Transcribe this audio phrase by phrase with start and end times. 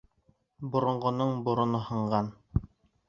[0.75, 2.33] Боронғоноң бороно һынған.